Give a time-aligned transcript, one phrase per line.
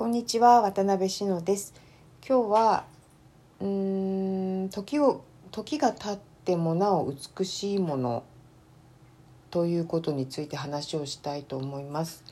[0.00, 1.74] こんにちは渡辺志乃です。
[2.26, 2.84] 今日は
[3.60, 8.24] うん時を時が経ってもなお美しいもの
[9.50, 12.24] ということについて話をしたいと思います。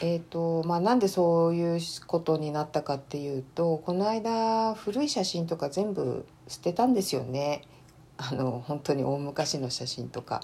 [0.00, 7.64] えーとまあ、なんでそういうことになったかっていうとこの間古い写真とか全部捨てたんですよね。
[8.16, 10.40] あの本当に大昔の写真とか。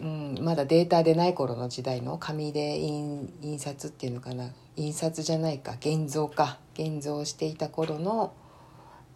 [0.00, 4.50] うん、まだデータでない頃の時代の紙で印刷っていうのかな。
[4.76, 5.72] 印刷じゃないか。
[5.80, 6.58] 現像か。
[6.74, 8.32] 現像していた頃の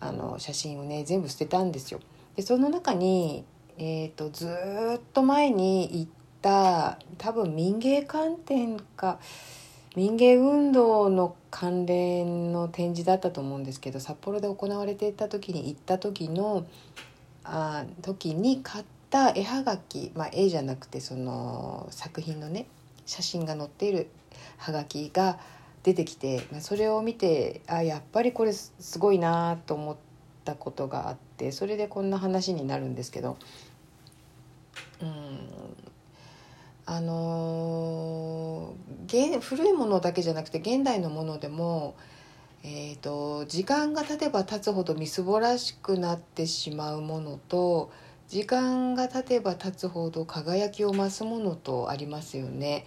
[0.01, 2.01] あの写真をね全部捨てたんですよ。
[2.35, 3.45] でその中に、
[3.79, 4.49] えーと、ず
[4.97, 9.21] っと前に行った多分民芸観点か
[9.95, 16.67] 民芸運動の関連の展示だったと思うんですけど札幌で行われていた時に行った時の
[17.45, 22.67] あ時に買ったた絵はがき、まあ、絵じゃなくてその作品のね
[23.05, 24.09] 写真が載っている
[24.57, 25.39] はがきが
[25.83, 29.97] 出てきてまあそれを見てあやっぱりこれすごいなと思っ
[30.45, 33.37] たことがあってそれでこんな話になるんですけど
[35.03, 35.39] うん
[36.87, 41.95] あのー、古いものだけじゃなくて現代のものでも、
[42.65, 47.93] えーと時間が経てば経つほどみすぼらしくなってしまうものと
[48.29, 52.87] 時間が経てば経つほど輝きを増すものとありますよね。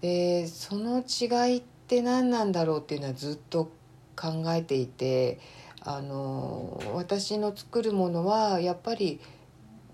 [0.00, 3.70] でその違いって何なんだろうっていうのはずっと
[4.16, 5.38] 考えていて
[5.80, 9.20] あの私の作るものはやっぱり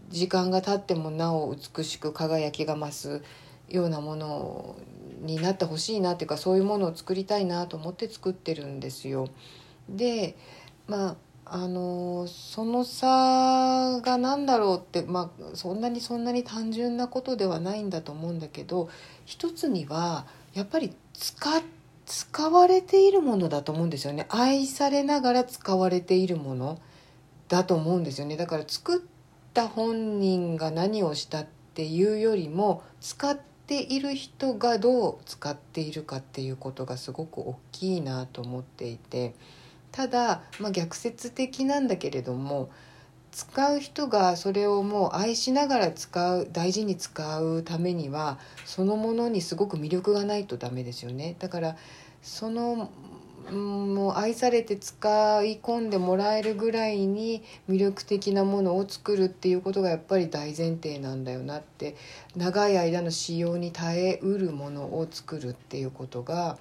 [0.08, 3.22] 時間が経ってもなお美しく輝きが増す
[3.68, 4.76] ようなもの
[5.20, 9.28] になってほしいなっていうかそういうものを作りたいなと思って作ってるんですよ。
[9.88, 10.36] で
[10.86, 11.16] まあ
[11.52, 18.88] あのその差が何だろうって、まあ、そんなにそんなに単純なことではないんだと思うんだけど
[19.24, 21.62] 一つにはやっぱり使
[22.06, 26.78] 使われているものだと思うんですよね愛されながら使われているもの
[27.48, 29.00] だと思うんですよねだから作っ
[29.52, 39.34] た本人が何をしたっていうよりも使っている人がどう使っているかっていうことがすごく大きいなと思っていて。
[39.92, 42.70] ただ、まあ、逆説的なんだけれども
[43.32, 51.36] 使う人がそれをもう愛しながら使う大事に使うためにはそのものにすごく魅力がないとダメですよね。
[51.38, 51.76] だから
[52.22, 52.90] その
[53.50, 61.96] もう愛されて使い込んでもらえるぐらいに魅力的なものを作るっていうことがやっぱり大前提なんだよなって
[62.36, 66.58] 長い間の使用に耐えうるものを作るっていうことが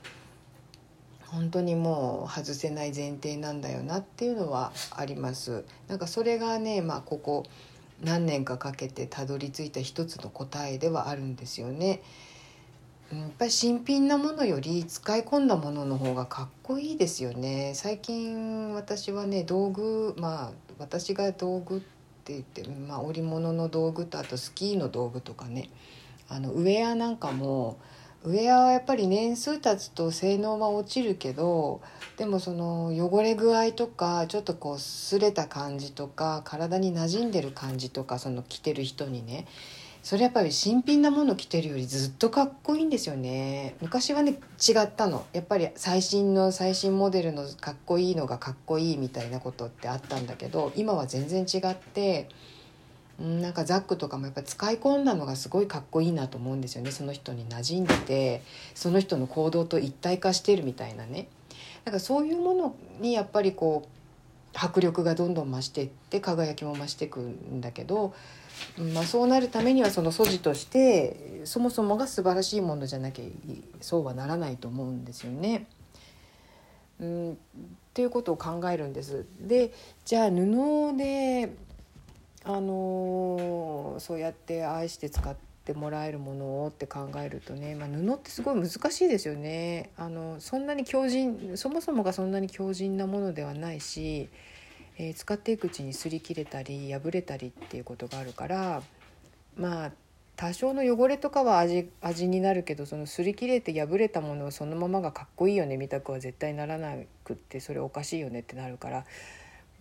[1.31, 5.63] 本当にもう外せない前提なんだよなっていうのはあります。
[5.87, 7.45] なんかそれがねまあここ
[8.01, 12.01] 何年かかけてたどり着いた一つの答えではあるんですよね。
[13.11, 17.73] やっぱり新品なものより使い込んだものの方がかっこいいですよね。
[17.75, 21.79] 最近私はね道具まあ私が道具っ
[22.23, 25.69] て言って、まあ、織物の道具とあとスキーの道具とかね。
[26.31, 27.79] あのウェアなんかも
[28.25, 31.81] ウェアはやっぱり年数経つと性能は落ちるけど
[32.17, 39.45] でもその汚れ具合とかちょっとこう擦れた感じとか体に馴染んでる感じとかその着てる人にね
[40.03, 43.75] それやっぱり新品なもの着てるよりずっとかっこいいんですよね。
[43.81, 45.25] 昔はね違ったの。
[45.33, 52.29] やっぱり最新の最新モデルのかっこいいのがかっこいいみたいなことってあったんだけど今は全然違って
[53.19, 58.41] なんかザックとかもやっぱ使い込んだのがすごいかっこいいなと思うんですよねその人に馴染んでて
[58.73, 61.27] その人の行動と一体化してるみたいなね
[61.83, 63.99] だかそういうものにやっぱりこう
[64.53, 68.13] 迫力がどんどん増していって輝きも増していくんだけど、
[68.93, 73.25] まあ、そうなるためにはその素地としてそもそもが素晴らしいものじゃなきゃ
[73.81, 75.67] そうはならないと思うんですよね。
[76.99, 77.35] うん、っ
[77.93, 79.25] ていうことを考えるんです。
[79.39, 79.71] で
[80.05, 81.53] じゃあ布で
[82.45, 85.35] あのそうやって愛して使っ
[85.65, 89.91] てもらえるものをって考えるとね、まあ、布ってすごい難しいですよね。
[89.97, 94.29] あのそんなに強靭そもそもがそんなに強靭なものではないし、
[94.97, 98.81] えー、使っていくうちに擦り切れたり破れたりっていうことがあるから
[99.57, 99.91] まあ
[100.39, 109.05] 多少の汚れとかは味味になるけどその擦り切れて破れたものをそのままがかっこいいよねみたくは絶対ならなくってそれおかしいよねってなるから、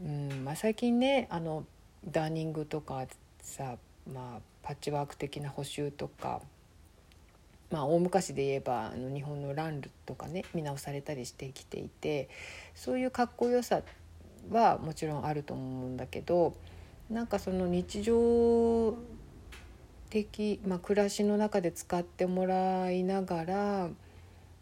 [0.03, 1.65] うんまあ、最近ねあの
[2.07, 3.07] ダーニングとか
[3.41, 3.77] さ、
[4.13, 6.41] まあ、パッチワーク的な補修とか、
[7.71, 12.29] まあ、大昔で言えばあの日本のランルとかね見直されたりしてきていて
[12.75, 13.83] そういうかっこよさ
[14.51, 16.55] はもちろんあると思うんだけど
[17.11, 18.97] なんかその日常
[20.11, 23.91] 的、まあ、暮らしの中で使ってもらいながら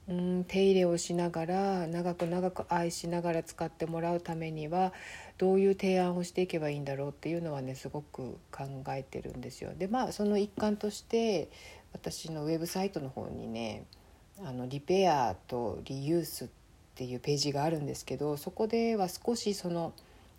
[0.08, 4.92] うん手入れをしながら長く長く愛しながら使ってもらうためには
[5.36, 9.72] どういう提案をしていけばいいんだろうっていうのはねすごく考えてるんですよ。
[9.76, 11.50] でまあその一環として
[11.92, 13.84] 私のウェブサイトの方にね
[14.44, 16.48] あのリペアとリユースっ
[16.94, 19.92] ていうページがあるんですけどそこでは少しその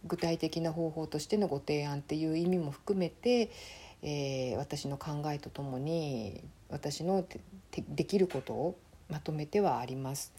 [0.05, 3.51] 具体的な方法としてのご提案っていう意味も含めて、
[4.01, 7.25] えー、私の考えとともに私の
[7.89, 8.77] できることを
[9.09, 10.33] まとめてはあります。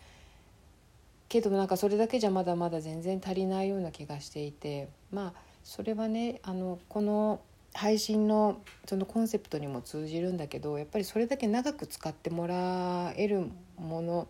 [1.28, 7.42] けどなんかそれだけじゃまだまだ全然足りないような気がしていてまあそれはねあのこの
[7.74, 14.28] 配信のそのコンセプトにも通じるんだけどやっぱりそれだけ長く使ってもらえるもの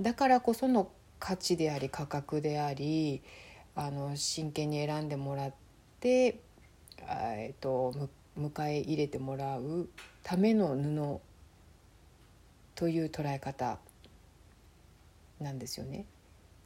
[0.00, 3.22] だからこその価値であり価格であり
[3.74, 5.54] あの真剣に選んでもらっ
[6.00, 6.40] て、
[6.98, 7.94] えーと、
[8.38, 9.88] 迎え入れてもらう
[10.22, 11.20] ための布
[12.76, 13.78] という捉え方
[15.40, 16.04] なんですよね。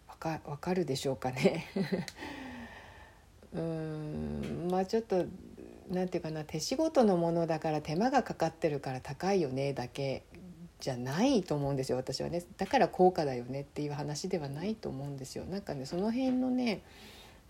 [0.09, 1.67] わかわかるでしょうかね。
[3.55, 5.25] うんまあちょっと
[5.89, 10.23] なんていうかな手仕事のものだから手間がかかってるから高いよねだけ
[10.79, 12.45] じゃないと思うんですよ私はね。
[12.57, 15.45] だから高価だよねっていう話ではないと思うんですよ。
[15.45, 16.83] なんかねその辺のね、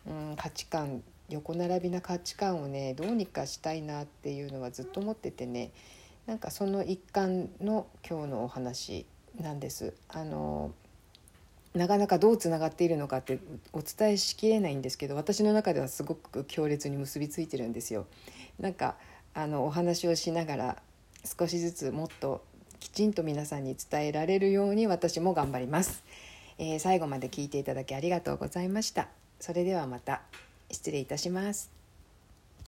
[0.07, 5.71] うん、価値観横並びな価値観をねどうにかしたいなっていうのはずっと思っててね。
[6.27, 9.07] なんかその一環の今日のお話
[9.41, 9.95] なんです。
[10.09, 10.73] あの
[11.75, 13.39] なかなかどうつながっているのかって
[13.73, 18.07] お伝えしきれないんですけど私の中ではすごく強烈に結びついてるんですよ。
[18.59, 18.97] なんか
[19.35, 20.77] あのお話をしながら
[21.25, 22.43] 少しずつもっと
[22.81, 26.03] きちんと皆さんに伝えられるように私も頑張ります、
[26.59, 29.09] えー、最後まで聞いていただきありがとうございました
[29.39, 30.23] それではまた
[30.71, 31.80] 失礼いたします